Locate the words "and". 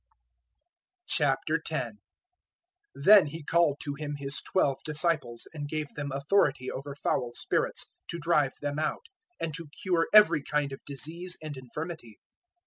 5.53-5.69, 9.39-9.53, 11.39-11.55